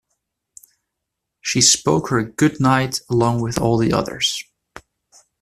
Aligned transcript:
She 1.41 1.61
spoke 1.61 2.09
her 2.09 2.23
good-night 2.23 3.01
along 3.07 3.41
with 3.41 3.59
all 3.59 3.77
the 3.77 3.93
others. 3.93 4.43